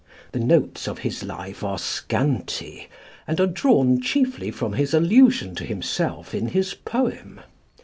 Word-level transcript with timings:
The 0.31 0.39
notes 0.39 0.87
of 0.87 0.97
his 1.05 1.21
life 1.23 1.63
are 1.63 1.77
scanty, 1.77 2.87
and 3.27 3.39
are 3.39 3.45
drawn 3.45 4.01
chiefly 4.01 4.49
from 4.49 4.73
his 4.73 4.95
allusion 4.95 5.53
to 5.53 5.63
himself 5.63 6.33
in 6.33 6.47
his 6.47 6.73
poem. 6.73 7.39